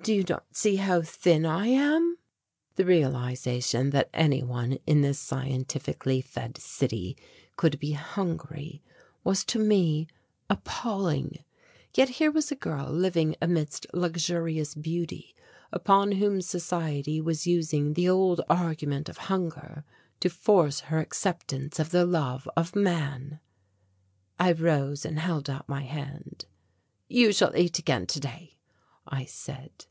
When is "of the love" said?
21.78-22.48